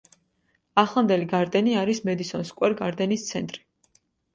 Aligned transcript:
ახლანდელი 0.83 1.29
გარდენი 1.35 1.77
არის 1.85 2.03
მედისონ 2.11 2.51
სკვერ 2.51 2.79
გარდენის 2.85 3.33
ცენტრი. 3.33 3.69